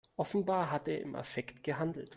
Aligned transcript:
Offenbar 0.15 0.71
hat 0.71 0.87
er 0.87 0.99
im 0.99 1.15
Affekt 1.15 1.63
gehandelt. 1.63 2.09